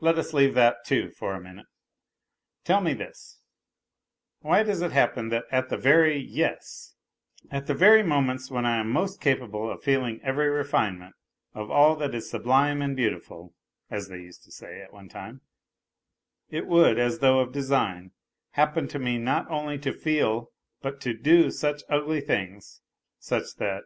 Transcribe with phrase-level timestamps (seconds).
[0.00, 1.66] Let us leave that, too, for a minute.
[2.64, 3.40] Tell me this:
[4.40, 6.94] why does it happen that at the very, yes,
[7.50, 11.16] at the very moments when I am most capable of feeling every refinement
[11.52, 13.52] of all that is" good and beautiful,"
[13.90, 15.42] as they used to say at one time,
[16.48, 18.12] it would, as though of design,
[18.52, 20.50] happen to me not only to feel
[20.80, 22.80] but to do such ugly things,
[23.20, 23.82] such that.